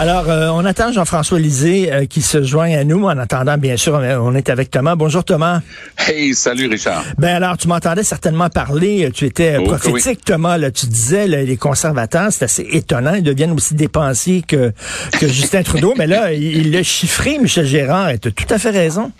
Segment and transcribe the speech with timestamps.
[0.00, 3.04] Alors, euh, on attend Jean-François Lisée euh, qui se joigne à nous.
[3.04, 4.94] En attendant, bien sûr, on est avec Thomas.
[4.94, 5.60] Bonjour Thomas.
[5.98, 7.04] Hey, salut Richard.
[7.18, 9.10] Ben alors, tu m'entendais certainement parler.
[9.12, 10.56] Tu étais Oh, prophétique, Thomas.
[10.56, 13.12] Là, tu disais là, les conservateurs, c'est assez étonnant.
[13.12, 14.72] Ils deviennent aussi dépensiers que,
[15.18, 15.92] que Justin Trudeau.
[15.98, 18.08] Mais là, il l'a chiffré, Michel Gérard.
[18.08, 19.12] Et tu as tout à fait raison.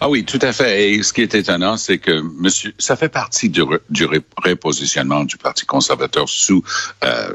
[0.00, 0.92] Ah oui, tout à fait.
[0.92, 4.06] Et ce qui est étonnant, c'est que monsieur, ça fait partie du, re- du
[4.42, 6.62] repositionnement du Parti conservateur sous
[7.04, 7.34] euh,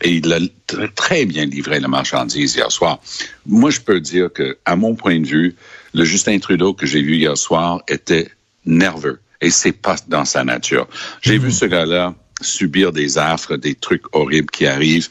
[0.00, 3.00] Et il a tr- très bien livré la marchandise hier soir.
[3.46, 5.56] Moi, je peux dire que, à mon point de vue,
[5.94, 8.30] le Justin Trudeau que j'ai vu hier soir était
[8.64, 9.20] nerveux.
[9.40, 10.86] Et c'est pas dans sa nature.
[11.20, 15.08] J'ai vu ce gars-là subir des affres, des trucs horribles qui arrivent.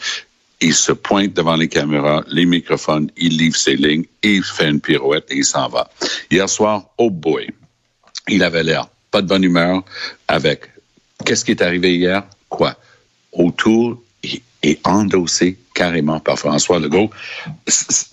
[0.61, 4.79] Il se pointe devant les caméras, les microphones, il livre ses lignes, il fait une
[4.79, 5.89] pirouette et il s'en va.
[6.29, 7.49] Hier soir, oh boy,
[8.27, 9.83] il avait l'air pas de bonne humeur
[10.27, 10.69] avec
[11.25, 12.23] qu'est-ce qui est arrivé hier?
[12.47, 12.75] Quoi?
[13.31, 14.01] Autour
[14.63, 17.09] et, endossé carrément par François Legault.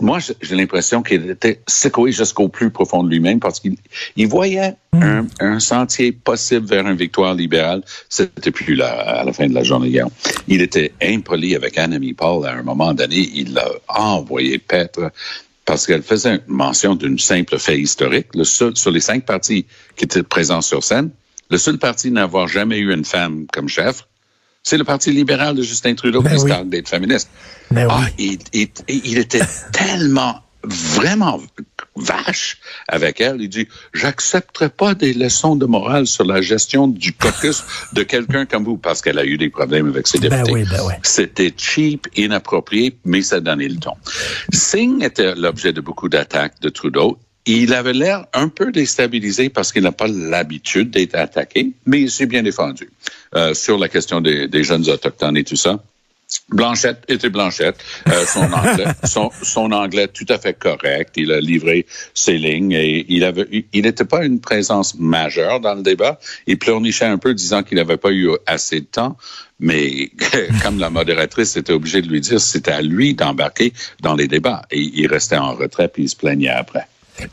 [0.01, 3.77] Moi, j'ai- l'impression qu'il était secoué jusqu'au plus profond de lui-même parce qu'il
[4.17, 7.83] il voyait un, un sentier possible vers une victoire libérale.
[8.09, 8.91] C'était plus là
[9.21, 10.07] à la fin de la journée hier.
[10.47, 13.29] Il était impoli avec Annemie Paul à un moment donné.
[13.35, 15.11] Il l'a envoyé paître
[15.65, 18.29] parce qu'elle faisait mention d'une simple fait historique.
[18.35, 21.11] Le seul, sur les cinq partis qui étaient présents sur scène,
[21.51, 24.07] le seul parti n'avoir jamais eu une femme comme chef,
[24.63, 26.51] c'est le Parti libéral de Justin Trudeau Ben qui se oui.
[26.51, 27.29] targue d'être féministe.
[27.71, 27.93] Ben oui.
[27.97, 28.71] Ah, il, il-
[29.05, 29.41] il était
[29.73, 31.41] tellement, vraiment
[31.97, 33.41] vache avec elle.
[33.41, 38.47] Il dit, j'accepterai pas des leçons de morale sur la gestion du caucus de quelqu'un
[38.47, 40.53] comme vous, parce qu'elle a eu des problèmes avec ses Ben députés.
[40.53, 40.95] oui, ben oui.
[41.03, 43.95] C'était cheap, inapproprié, mais ça donnait le ton.
[44.53, 47.19] Singh était l'objet de beaucoup d'attaques de Trudeau.
[47.51, 52.11] Il avait l'air un peu déstabilisé parce qu'il n'a pas l'habitude d'être attaqué, mais il
[52.11, 52.91] s'est bien défendu
[53.35, 55.83] euh, sur la question des, des jeunes autochtones et tout ça.
[56.51, 57.77] Blanchette était Blanchette.
[58.09, 61.15] Euh, son anglais, son, son anglais tout à fait correct.
[61.17, 65.75] Il a livré ses lignes et il avait, il n'était pas une présence majeure dans
[65.75, 66.21] le débat.
[66.47, 69.17] Il pleurnichait un peu, disant qu'il n'avait pas eu assez de temps.
[69.59, 70.11] Mais
[70.63, 73.73] comme la modératrice était obligée de lui dire, c'était à lui d'embarquer
[74.03, 74.67] dans les débats.
[74.71, 76.87] Et il restait en retrait puis il se plaignait après.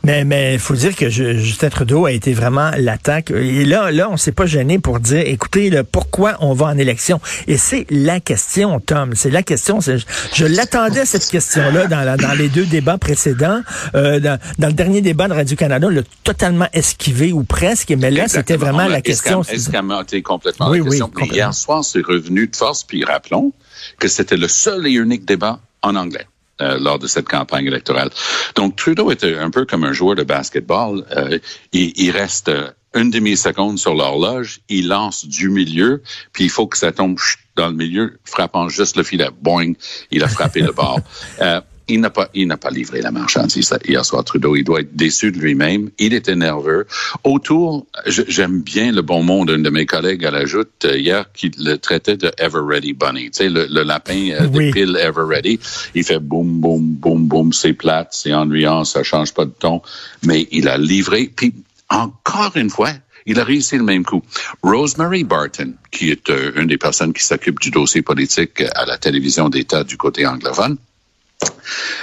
[0.04, 3.30] Mais mais il faut dire que je- Justin Trudeau a été vraiment l'attaque.
[3.30, 6.78] Et là, là, on s'est pas gêné pour dire, écoutez, là, pourquoi on va en
[6.78, 9.14] élection Et c'est la question, Tom.
[9.14, 9.80] C'est la question.
[9.80, 9.92] Je,
[10.34, 13.60] je l'attendais cette question-là dans, la- dans les deux débats précédents.
[13.94, 17.90] Euh, dans, dans le dernier débat de Radio Canada, on l'a totalement esquivé ou presque.
[17.96, 19.42] Mais là, c'était vraiment la question.
[19.42, 21.06] escam- escamoté complètement Oui, la oui, question?
[21.08, 21.36] Mais complètement.
[21.36, 22.84] hier soir, c'est revenu de force.
[22.84, 23.52] Puis rappelons
[23.98, 26.26] que c'était le seul et unique débat en anglais.
[26.60, 28.10] Euh, lors de cette campagne électorale.
[28.54, 31.04] Donc, Trudeau était un peu comme un joueur de basketball.
[31.16, 31.38] Euh,
[31.72, 36.02] il, il reste euh, une demi-seconde sur l'horloge, il lance du milieu,
[36.32, 37.18] puis il faut que ça tombe
[37.54, 39.28] dans le milieu, frappant juste le filet.
[39.42, 39.74] Boing,
[40.10, 41.00] il a frappé le bord.
[41.42, 44.56] Euh, il n'a pas, il n'a pas livré la marchandise hier soir, Trudeau.
[44.56, 45.90] Il doit être déçu de lui-même.
[45.98, 46.86] Il était nerveux.
[47.24, 51.26] Autour, j'aime bien le bon mot d'un de mes collègues à la joute euh, hier
[51.32, 53.30] qui le traitait de Ever Ready Bunny.
[53.30, 54.66] Tu sais, le, le lapin euh, Oui.
[54.66, 55.60] des piles Ever Ready.
[55.94, 57.52] Il fait boum, boum, boum, boum.
[57.52, 59.80] C'est plate, c'est ennuyant, ça change pas de ton.
[60.24, 61.30] Mais il a livré.
[61.34, 61.54] Puis,
[61.88, 62.90] encore une fois,
[63.26, 64.22] il a réussi le même coup.
[64.62, 68.86] Rosemary Barton, qui est euh, une des personnes qui s'occupe du dossier politique euh, à
[68.86, 70.76] la télévision d'État du côté anglophone,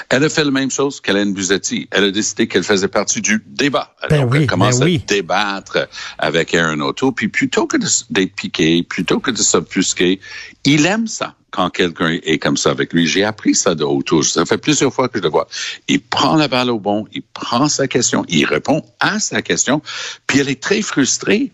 [0.10, 1.88] elle a fait la même chose qu'Hélène Buzetti.
[1.92, 3.96] Elle a décidé qu'elle faisait partie du débat.
[4.10, 5.02] Ben Donc, oui, elle commence ben oui.
[5.04, 7.14] à débattre avec Aaron O'Toole.
[7.14, 7.78] Puis plutôt que
[8.10, 10.20] d'être piqué, plutôt que de s'offusquer,
[10.66, 13.08] il aime ça quand quelqu'un est comme ça avec lui.
[13.08, 14.24] J'ai appris ça de O'Toole.
[14.24, 15.48] Ça fait plusieurs fois que je le vois.
[15.88, 19.82] Il prend la balle au bon, il prend sa question, il répond à sa question,
[20.28, 21.52] puis elle est très frustrée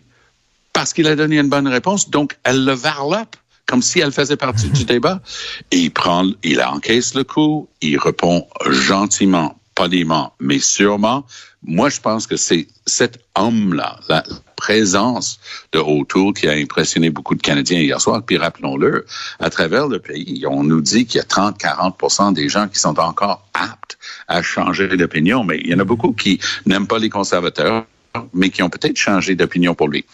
[0.72, 2.10] parce qu'il a donné une bonne réponse.
[2.10, 3.36] Donc, elle le varlope
[3.70, 5.22] comme si elle faisait partie du débat.
[5.70, 11.24] Et il prend, il encaisse le coup, il répond gentiment, poliment, mais sûrement.
[11.62, 14.24] Moi, je pense que c'est cet homme-là, la
[14.56, 15.38] présence
[15.72, 18.22] de O'Toole qui a impressionné beaucoup de Canadiens hier soir.
[18.26, 19.06] Puis rappelons-le,
[19.38, 22.98] à travers le pays, on nous dit qu'il y a 30-40% des gens qui sont
[22.98, 27.08] encore aptes à changer d'opinion, mais il y en a beaucoup qui n'aiment pas les
[27.08, 27.86] conservateurs
[28.32, 30.04] mais qui ont peut-être changé d'opinion pour lui.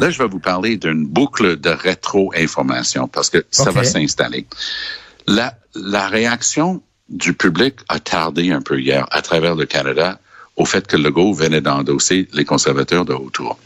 [0.00, 4.46] Là, je vais vous parler d'une boucle de rétro-information parce que ça va s'installer.
[5.26, 10.18] La, la réaction du public a tardé un peu hier à travers le Canada
[10.56, 13.58] au fait que Legault venait d'endosser les conservateurs de autour.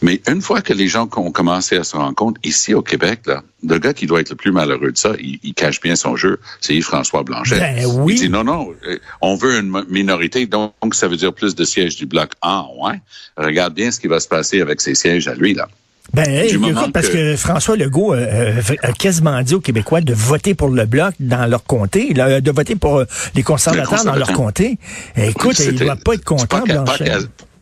[0.00, 3.20] Mais une fois que les gens ont commencé à se rendre compte, ici au Québec,
[3.26, 6.14] là, le gars qui doit être le plus malheureux de ça, il, cache bien son
[6.14, 7.58] jeu, c'est Yves-François Blanchet.
[7.58, 8.14] Ben oui.
[8.14, 11.64] Il dit non, non, euh, on veut une minorité, donc ça veut dire plus de
[11.64, 12.30] sièges du Bloc.
[12.42, 13.00] Ah, ouais.
[13.36, 15.68] Regarde bien ce qui va se passer avec ces sièges à lui, là.
[16.12, 17.36] Ben, écoute, parce que...
[17.36, 21.46] François Legault euh, euh, a quasiment dit aux Québécois de voter pour le Bloc dans
[21.46, 23.04] leur comté, de voter pour
[23.34, 24.78] les conservateurs dans leur comté.
[25.16, 27.12] Écoute, il ne doit pas être content, Blanchet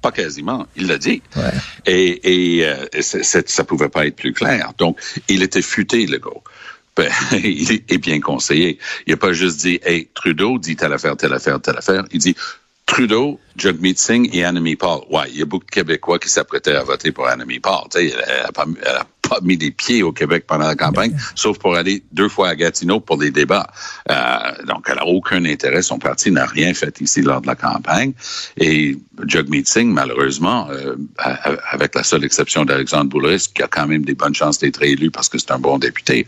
[0.04, 1.22] pas quasiment, il l'a dit.
[1.86, 4.72] Et, et euh, ça pouvait pas être plus clair.
[4.76, 4.98] Donc,
[5.28, 6.30] il était futé, le gars.
[6.96, 8.78] Ben, il est bien conseillé.
[9.08, 12.04] Il n'a pas juste dit, hey, Trudeau dit telle affaire, telle affaire, telle affaire.
[12.12, 12.36] Il dit,
[12.86, 15.02] Trudeau, Jagmeet Singh et Annemie Paul.
[15.10, 17.88] Ouais, il y a beaucoup de Québécois qui s'apprêtaient à voter pour Annemie Paul.
[19.28, 22.54] Pas mis des pieds au Québec pendant la campagne, sauf pour aller deux fois à
[22.54, 23.66] Gatineau pour des débats.
[24.10, 24.14] Euh,
[24.66, 25.82] donc, elle n'a aucun intérêt.
[25.82, 28.12] Son parti n'a rien fait ici lors de la campagne.
[28.56, 30.96] Et Jagmeet Singh, malheureusement, euh,
[31.70, 35.10] avec la seule exception d'Alexandre Boulris, qui a quand même des bonnes chances d'être élu
[35.10, 36.26] parce que c'est un bon député,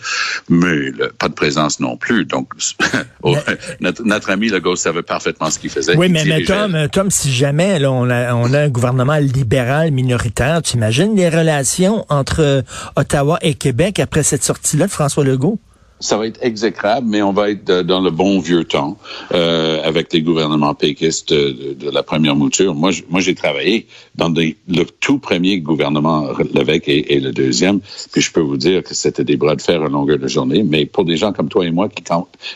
[0.48, 2.24] mais pas de présence non plus.
[2.24, 2.52] Donc,
[3.22, 3.36] oh,
[3.80, 5.96] notre, notre, ami Legault savait parfaitement ce qu'il faisait.
[5.96, 9.90] Oui, mais, mais Tom, Tom, si jamais là, on, a, on a un gouvernement libéral
[9.90, 12.64] minoritaire, tu imagines les relations entre
[12.96, 15.58] Ottawa et Québec après cette sortie-là de François Legault?
[15.98, 18.98] Ça va être exécrable, mais on va être dans le bon vieux temps
[19.32, 22.74] euh, avec les gouvernements péquistes de, de, la première mouture.
[22.74, 27.80] Moi, moi, j'ai travaillé dans des, le tout premier gouvernement Lévesque et, et, le deuxième,
[28.12, 30.62] puis je peux vous dire que c'était des bras de fer à longueur de journée.
[30.62, 32.02] Mais pour des gens comme toi et moi qui,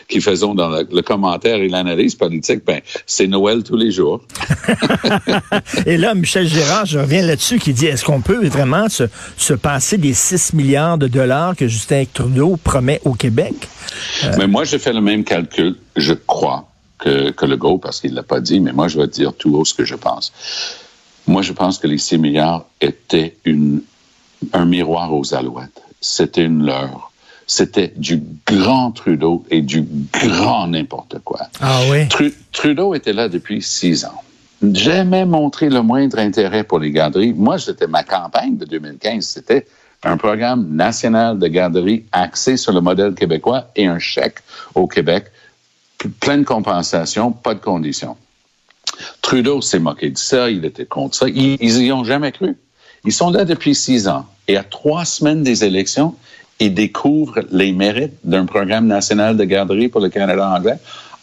[0.07, 4.21] qui faisons dans le, commentaire et l'analyse politique, ben c'est Noël tous les jours.
[5.87, 9.05] et là, Michel Gérard, je reviens là-dessus, qui dit est-ce qu'on peut vraiment se,
[9.35, 13.30] se passer des 6 milliards de dollars que Justin Trudeau promet au Québec?
[14.23, 17.99] Euh, mais moi, j'ai fait le même calcul, je crois, que, que le go, parce
[17.99, 19.95] qu'il ne l'a pas dit, mais moi, je vais dire tout haut ce que je
[19.95, 20.31] pense.
[21.27, 23.81] Moi, je pense que les 6 milliards étaient une,
[24.53, 25.81] un miroir aux alouettes.
[25.99, 27.11] C'était une leurre.
[27.47, 31.41] C'était du grand Trudeau et du grand n'importe quoi.
[31.59, 32.07] Ah oui?
[32.51, 34.23] Trudeau était là depuis six ans.
[34.73, 37.33] Jamais montré le moindre intérêt pour les garderies.
[37.33, 39.25] Moi, c'était ma campagne de 2015.
[39.25, 39.65] C'était
[40.03, 44.39] un programme national de garderie axé sur le modèle québécois et un chèque
[44.75, 45.25] au Québec,
[46.19, 48.17] pleine compensation, pas de conditions.
[49.21, 51.29] Trudeau s'est moqué de ça, il était contre ça.
[51.29, 52.57] Ils, ils y ont jamais cru.
[53.05, 54.25] Ils sont là depuis six ans.
[54.47, 56.15] Et à trois semaines des élections,
[56.59, 60.77] ils découvrent les mérites d'un programme national de garderie pour le Canada anglais.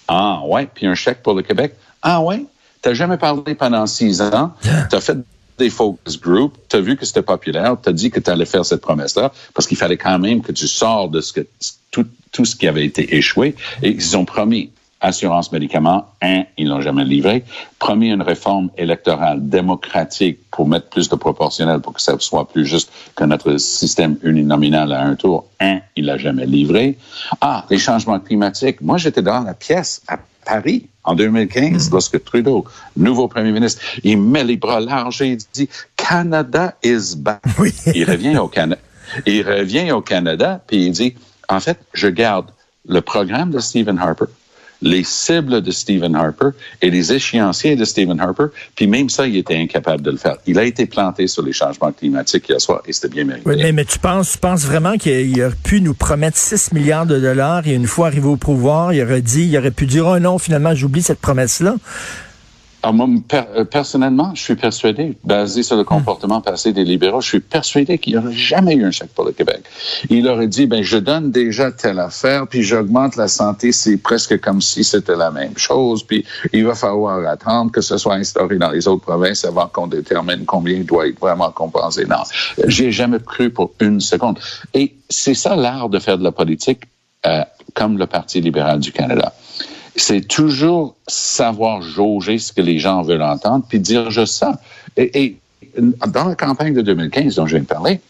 [0.09, 1.75] Ah ouais, puis un chèque pour le Québec.
[2.03, 2.45] Ah ouais,
[2.81, 4.53] t'as jamais parlé pendant six ans.
[4.91, 5.19] T'as fait
[5.59, 8.47] des focus groups, tu as vu que c'était populaire, tu as dit que tu allais
[8.47, 11.47] faire cette promesse-là, parce qu'il fallait quand même que tu sors de ce que,
[11.91, 13.55] tout, ce qui avait été échoué.
[13.83, 14.71] Et ils ont promis
[15.01, 17.45] assurance médicaments, un, ils l'ont jamais livré.
[17.79, 22.67] Promis une réforme électorale démocratique pour mettre plus de proportionnel pour que ça soit plus
[22.67, 26.99] juste que notre système uninominal à un tour, un, il l'a jamais livré.
[27.41, 28.81] Ah, les changements climatiques.
[28.81, 31.93] Moi, j'étais dans la pièce à Paris en 2015, mm.
[31.93, 32.65] lorsque Trudeau,
[32.97, 37.43] nouveau premier ministre, il met les bras larges et il dit Canada is back.
[37.95, 38.81] Il revient au Canada.
[39.27, 41.15] Il revient au Canada puis il dit
[41.49, 42.51] en fait, je garde
[42.87, 44.27] le programme de Stephen Harper,
[44.83, 46.51] les cibles de Stephen Harper
[46.83, 50.37] et les échéanciers de Stephen Harper, puis même ça, il était incapable de le faire.
[50.47, 53.49] Il a été planté sur les changements climatiques hier soir et c'était bien mérité.
[53.49, 57.19] Oui, mais, tu penses, tu penses vraiment qu'il aurait pu nous promettre 6 milliards de
[57.19, 60.19] dollars et une fois arrivé au pouvoir, il aurait dit, il aurait pu dire, oh
[60.19, 61.77] non, finalement, j'oublie cette promesse-là.
[62.83, 65.87] Alors moi, euh, personnellement, je suis persuadé, basé sur le hmm.
[65.87, 69.25] comportement passé des libéraux, je suis persuadé qu'il n'y aurait jamais eu un chèque pour
[69.25, 69.63] le Québec.
[70.11, 74.41] Il aurait dit, ben, je donne déjà telle affaire, puis j'augmente la santé, c'est presque
[74.41, 78.59] comme si c'était la même chose, puis il va falloir attendre que ce soit instauré
[78.59, 82.05] dans les autres provinces avant qu'on détermine combien doit être vraiment compensé.
[82.05, 82.23] Non,
[82.67, 84.39] j'ai jamais cru pour une seconde.
[84.75, 86.83] Et c'est ça l'art de faire de la politique
[87.27, 87.43] euh,
[87.75, 89.33] comme le Parti libéral du Canada
[89.99, 94.61] c'est toujours savoir jauger ce que les gens veulent entendre, puis dire juste ça.
[94.97, 95.37] Et,
[96.07, 98.01] dans la campagne de 2015 dont je viens de parler,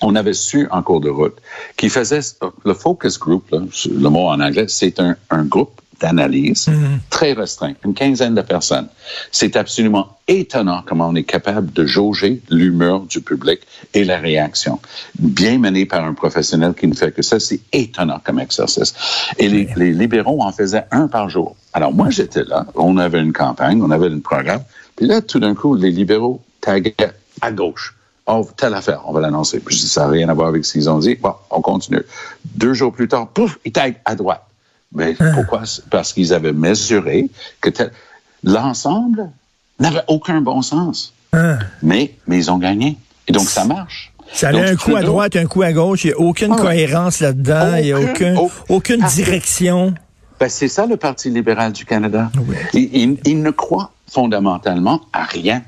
[0.00, 1.36] on avait su en cours de route
[1.76, 2.20] qui faisait
[2.64, 6.98] le focus group, le mot en anglais, c'est un, un groupe d'analyse mm-hmm.
[7.10, 8.88] très restreint, une quinzaine de personnes.
[9.30, 13.60] C'est absolument étonnant comment on est capable de jauger l'humeur du public
[13.94, 14.80] et la réaction.
[15.18, 18.94] Bien mené par un professionnel qui ne fait que ça, c'est étonnant comme exercice.
[19.38, 21.56] Et les, les, libéraux en faisaient un par jour.
[21.72, 24.62] Alors moi, j'étais là, on avait une campagne, on avait un programme,
[24.96, 26.94] puis là, tout d'un coup, les libéraux taguaient
[27.40, 27.94] à gauche.
[28.26, 29.60] Oh, telle affaire, on va l'annoncer.
[29.60, 31.16] Puis ça n'a rien à voir avec ce qu'ils ont dit.
[31.16, 32.02] Bon, on continue.
[32.44, 34.44] Deux jours plus tard, pouf, ils taguent à droite.
[34.94, 35.32] Mais hein.
[35.34, 35.62] pourquoi?
[35.90, 37.28] Parce qu'ils avaient mesuré
[37.60, 37.70] que
[38.42, 39.30] l'ensemble
[39.78, 41.12] n'avait aucun bon sens.
[41.32, 41.58] Hein.
[41.82, 42.96] Mais, mais ils ont gagné.
[43.28, 44.12] Et donc, ça marche.
[44.32, 46.04] Ça a Donc, un coup à droite, un coup à gauche.
[46.04, 46.60] Il n'y a aucune Ah.
[46.60, 47.76] cohérence là-dedans.
[47.76, 49.94] Il n'y a Aucun- au- aucune direction.
[50.38, 52.30] Ben, c'est ça le Parti libéral du Canada.
[52.72, 55.62] Ils, ils- ils ne croient fondamentalement à rien.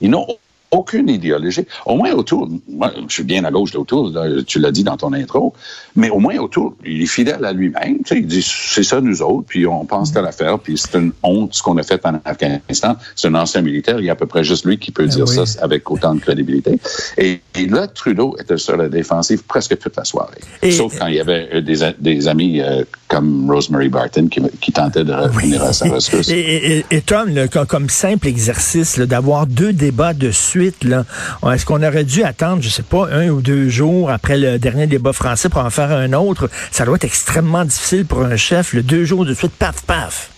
[0.00, 0.26] Ils n'ont
[0.70, 1.66] aucune idéologie.
[1.84, 4.12] Au moins autour, moi, je suis bien à gauche d'autour,
[4.46, 5.54] tu l'as dit dans ton intro,
[5.94, 7.98] mais au moins autour, il est fidèle à lui-même.
[7.98, 10.96] Tu sais, il dit, c'est ça nous autres, puis on pense à l'affaire, puis c'est
[10.98, 12.96] une honte ce qu'on a fait en Afghanistan.
[13.14, 15.24] C'est un ancien militaire, il y a à peu près juste lui qui peut dire
[15.26, 15.34] oui.
[15.46, 16.78] ça avec autant de crédibilité.
[17.16, 20.38] Et, et là, Trudeau était sur la défensive presque toute la soirée.
[20.62, 24.72] Et- Sauf quand il y avait euh, des, amis euh, comme Rosemary Barton qui, qui
[24.72, 26.28] tentaient de revenir à sa rescousse.
[26.36, 27.30] Et, et- Tom,
[27.68, 31.04] comme, simple exercice, d'avoir deux débats de suite, là,
[31.52, 34.86] est-ce qu'on aurait dû attendre, je sais pas, un ou deux jours après le dernier
[34.86, 36.48] débat français pour en faire un autre?
[36.70, 40.30] Ça doit être extrêmement difficile pour un chef, le deux jours de suite, paf, paf.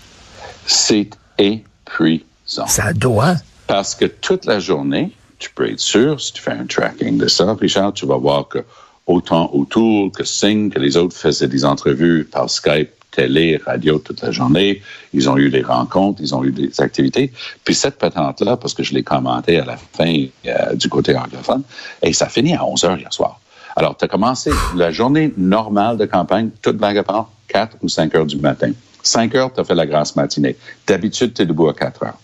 [0.66, 2.66] C'est épuisant.
[2.66, 3.36] Ça doit.
[3.68, 7.28] Parce que toute la journée, tu peux être sûr, si tu fais un tracking de
[7.28, 8.58] ça, Richard, tu vas voir que
[9.06, 14.22] autant autour que Singh, que les autres faisaient des entrevues par Skype, télé, radio toute
[14.22, 14.82] la journée.
[15.12, 17.32] Ils ont eu des rencontres, ils ont eu des activités.
[17.64, 21.62] Puis cette patente-là, parce que je l'ai commenté à la fin euh, du côté anglophone,
[22.02, 23.40] et ça finit à 11 heures hier soir.
[23.76, 27.88] Alors, tu as commencé la journée normale de campagne, toute blague à part, 4 ou
[27.88, 28.72] 5 heures du matin.
[29.02, 30.56] 5 heures, tu as fait la grasse matinée.
[30.86, 32.18] D'habitude, tu es debout à 4 heures.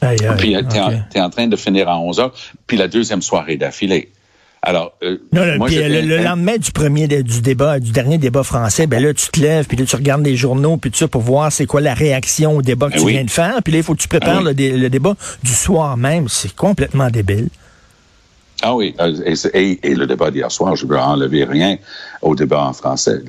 [0.00, 2.34] Aïe, aïe, Puis tu es, en train de finir à 11 heures,
[2.66, 4.10] puis la deuxième soirée d'affilée.
[4.68, 7.92] Alors, euh, Non, non, moi, puis, j'étais- le, le lendemain du premier du débat, du
[7.92, 10.90] dernier débat français, ben là, tu te lèves, puis là, tu regardes les journaux, puis
[10.90, 13.12] tout ça pour voir c'est quoi la réaction au débat que Ben tu oui.
[13.12, 13.54] viens de faire.
[13.62, 14.44] Puis là, il faut que tu prépares Ben oui.
[14.48, 16.28] le, dé- le débat du soir même.
[16.28, 17.48] C'est complètement débile.
[18.62, 21.76] Ah oui, euh, et, le débat d'hier soir, je ne veux enlever rien
[22.22, 23.20] au débat en français.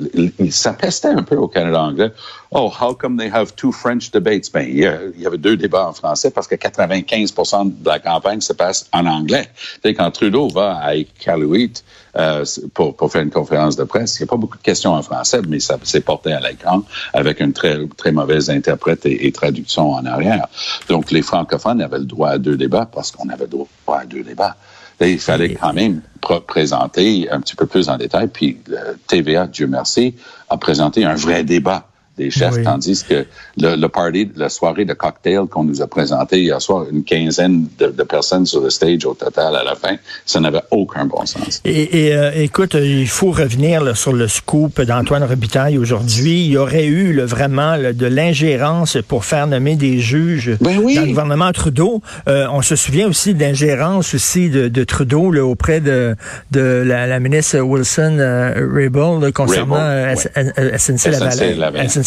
[0.49, 2.11] Ça pestait un peu au Canada anglais.
[2.51, 4.49] Oh, how come they have two French debates?
[4.53, 8.53] Ben, il y, avait deux débats en français parce que 95 de la campagne se
[8.53, 9.49] passe en anglais.
[9.83, 11.83] Tu sais, quand Trudeau va à Iqaluit
[12.15, 14.93] euh, pour, pour faire une conférence de presse, il n'y a pas beaucoup de questions
[14.93, 19.27] en français, mais ça s'est porté à l'écran avec une très, très mauvaise interprète et,
[19.27, 20.47] et traduction en arrière.
[20.87, 24.05] Donc, les francophones avaient le droit à deux débats parce qu'on avait le droit à
[24.05, 24.55] deux débats.
[25.01, 28.27] Il fallait quand même pr- présenter un petit peu plus en détail.
[28.27, 30.15] Puis euh, TVA, Dieu merci,
[30.49, 31.87] a présenté un vrai débat
[32.17, 32.63] des chefs, Oui.
[32.63, 33.25] tandis que
[33.57, 37.67] le, le party, la soirée de cocktail qu'on nous a présenté hier soir, une quinzaine
[37.79, 39.95] de, de personnes sur le stage au total à la fin,
[40.25, 41.61] ça n'avait aucun bon sens.
[41.65, 46.45] Et, et, euh, écoute, il faut revenir là, sur le scoop d'Antoine Robitaille aujourd'hui.
[46.45, 50.79] Il y aurait eu là, vraiment là, de l'ingérence pour faire nommer des juges Ben
[50.83, 50.95] oui.
[50.95, 52.01] dans le gouvernement Trudeau.
[52.27, 56.15] Euh, on se souvient aussi de l'ingérence aussi de, de Trudeau là, auprès de,
[56.51, 60.15] de la, la ministre Wilson euh, Raybould concernant Raybould, ouais.
[60.37, 60.77] Euh,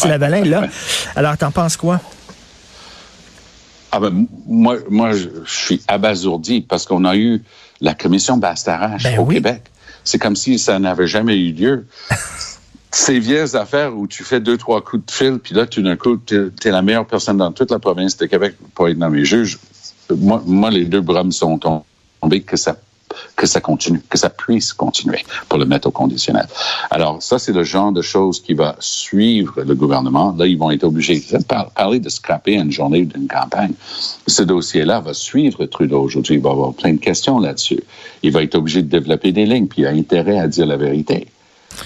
[0.07, 0.43] SNC-Lavalin.
[0.43, 0.61] Lavalin.
[0.61, 0.67] Là.
[1.15, 1.99] Alors, t'en penses quoi?
[3.91, 7.43] Ah ben, moi, moi, je suis abasourdi parce qu'on a eu
[7.81, 9.35] la commission Bastarache Ben au oui.
[9.35, 9.63] Québec.
[10.03, 11.87] C'est comme si ça n'avait jamais eu lieu.
[12.93, 15.95] Ces vieilles affaires où tu fais deux, trois coups de fil, puis là, tout d'un
[15.95, 19.23] coup, tu es la meilleure personne dans toute la province de Québec pour être nommé
[19.23, 19.59] juge.
[20.09, 22.75] Moi, moi les deux bras me sont tombés que ça
[23.35, 26.47] que ça continue, que ça puisse continuer pour le mettre au conditionnel.
[26.89, 30.35] Alors, ça, c'est le genre de choses qui va suivre le gouvernement.
[30.37, 33.73] Là, ils vont être obligés de par- parler de scraper une journée d'une campagne.
[34.27, 36.35] Ce dossier-là va suivre Trudeau aujourd'hui.
[36.35, 37.83] Il va avoir plein de questions là-dessus.
[38.23, 40.77] Il va être obligé de développer des lignes, puis il a intérêt à dire la
[40.77, 41.27] vérité.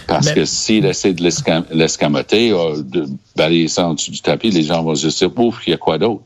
[0.07, 4.19] Parce Mais- que s'il essaie de l'escam- l'escamoter, euh, de balayer ça en dessous du
[4.21, 6.21] tapis, les gens vont se dire, ouf, il y a quoi d'autre?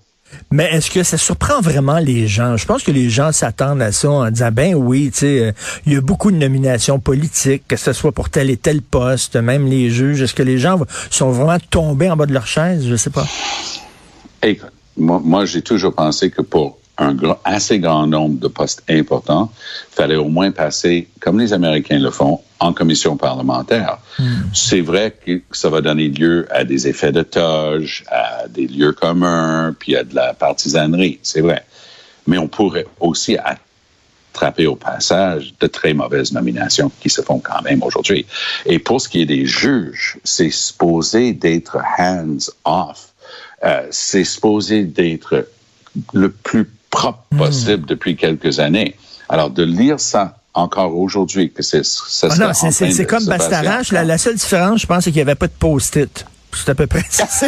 [0.51, 2.57] Mais est-ce que ça surprend vraiment les gens?
[2.57, 5.51] Je pense que les gens s'attendent à ça en disant, ben oui, tu sais, euh,
[5.85, 9.35] il y a beaucoup de nominations politiques, que ce soit pour tel et tel poste,
[9.35, 10.21] même les juges.
[10.21, 12.85] Est-ce que les gens sont vraiment tombés en bas de leur chaise?
[12.87, 13.27] Je sais pas.
[14.41, 18.83] Écoute, moi, moi j'ai toujours pensé que pour un grand- assez grand nombre de postes
[18.89, 19.51] importants,
[19.91, 23.97] il fallait au moins passer, comme les Américains le font, en commission parlementaire.
[24.53, 28.91] C'est vrai que ça va donner lieu à des effets de toge, à des lieux
[28.91, 31.63] communs, puis à de la partisanerie, c'est vrai.
[32.27, 37.61] Mais on pourrait aussi attraper au passage de très mauvaises nominations qui se font quand
[37.61, 38.25] même aujourd'hui.
[38.65, 43.13] Et pour ce qui est des juges, c'est supposé d'être hands-off.
[43.63, 45.47] Euh, c'est supposé d'être
[46.13, 48.95] le plus propre possible depuis quelques années.
[49.27, 53.91] Alors, de lire ça encore aujourd'hui, que c'est ça Ah c'est- comme Bastarache.
[53.91, 56.25] La, la seule différence, je pense, c'est qu'il n'y avait pas de post-it.
[56.51, 57.27] C'est à peu près ça.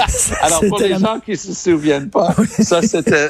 [0.42, 3.28] Alors, pour les gens qui se souviennent pas, ça, c'était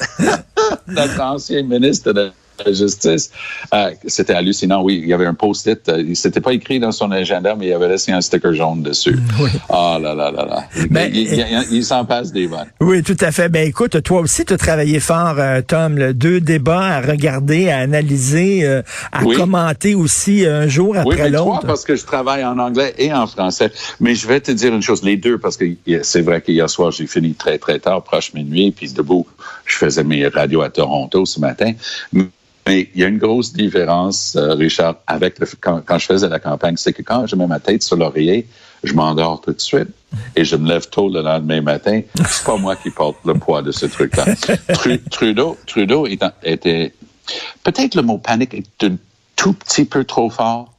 [0.86, 2.30] notre ancien ministre de
[2.64, 3.30] la justice.
[3.74, 5.00] Euh, c'était hallucinant, oui.
[5.02, 5.88] Il y avait un post-it.
[5.88, 8.82] Euh, il s'était pas écrit dans son agenda, mais il avait laissé un sticker jaune
[8.82, 9.18] dessus.
[9.40, 9.50] Oui.
[9.68, 10.64] Oh là là là là.
[10.90, 12.70] Ben, il, il, il s'en passe des bonnes.
[12.80, 13.48] Oui, tout à fait.
[13.48, 15.98] Ben écoute, toi aussi, tu as travaillé fort, euh, Tom.
[15.98, 19.36] Là, deux débats à regarder, à analyser, euh, à oui.
[19.36, 21.44] commenter aussi un jour après oui, l'autre.
[21.44, 23.70] Trois parce que je travaille en anglais et en français.
[24.00, 25.64] Mais je vais te dire une chose, les deux, parce que
[26.02, 29.26] c'est vrai qu'hier soir, j'ai fini très, très tard, proche minuit, puis debout,
[29.64, 31.72] je faisais mes radios à Toronto ce matin.
[32.70, 36.28] Mais il y a une grosse différence, euh, Richard, avec le, quand, quand, je faisais
[36.28, 38.46] la campagne, c'est que quand je mets ma tête sur l'oreiller,
[38.84, 39.88] je m'endors tout de suite
[40.36, 42.02] et je me lève tôt le lendemain matin.
[42.28, 44.24] C'est pas moi qui porte le poids de ce truc-là.
[45.10, 46.94] Trudeau, Trudeau était, était
[47.64, 48.96] peut-être le mot panique est un
[49.34, 50.72] tout petit peu trop fort.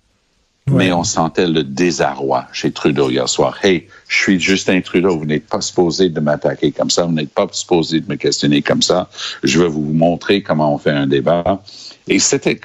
[0.69, 0.85] Ouais.
[0.85, 3.57] Mais on sentait le désarroi chez Trudeau hier soir.
[3.63, 7.33] Hey, je suis Justin Trudeau, vous n'êtes pas supposé de m'attaquer comme ça, vous n'êtes
[7.33, 9.09] pas supposé de me questionner comme ça.
[9.43, 11.63] Je vais vous montrer comment on fait un débat.
[12.07, 12.61] Et c'était,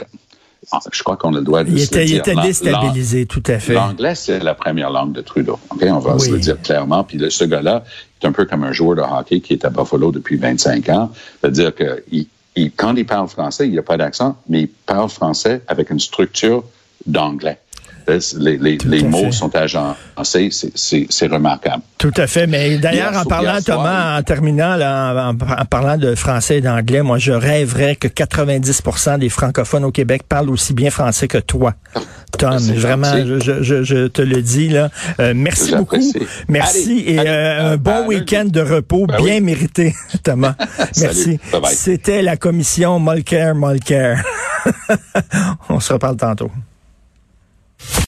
[0.92, 2.22] je crois qu'on a le droit de il était, le dire.
[2.26, 3.72] Il était déstabilisé, tout à fait.
[3.72, 5.58] L'anglais, c'est la première langue de Trudeau.
[5.70, 5.90] Okay?
[5.90, 6.20] On va oui.
[6.20, 7.02] se le dire clairement.
[7.02, 7.82] Puis ce gars-là
[8.20, 11.10] est un peu comme un joueur de hockey qui est à Buffalo depuis 25 ans.
[11.40, 12.26] C'est-à-dire que il,
[12.56, 15.88] il, quand il parle français, il n'y a pas d'accent, mais il parle français avec
[15.88, 16.62] une structure
[17.06, 17.58] d'anglais.
[18.08, 19.32] Les, les, les mots fait.
[19.32, 21.82] sont agencés, c'est remarquable.
[21.98, 22.46] Tout à fait.
[22.46, 27.02] Mais d'ailleurs, en parlant, Thomas, en terminant, là, en, en, parlant de français et d'anglais,
[27.02, 31.74] moi, je rêverais que 90% des francophones au Québec parlent aussi bien français que toi.
[32.38, 34.90] Tom, vraiment, je, je, je, te le dis là.
[35.20, 35.96] Euh, merci beaucoup.
[36.48, 39.40] Merci allez, et allez, euh, un bon week-end de repos ben bien oui.
[39.40, 40.54] mérité, Thomas.
[41.00, 41.38] merci.
[41.70, 44.16] C'était la commission Molker Molker.
[45.68, 46.50] On se reparle tantôt.